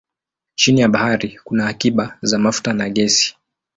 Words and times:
Chini 0.55 0.81
ya 0.81 0.87
bahari 0.87 1.39
kuna 1.43 1.65
akiba 1.67 2.17
za 2.21 2.39
mafuta 2.39 2.73
na 2.73 2.89
gesi. 2.89 3.35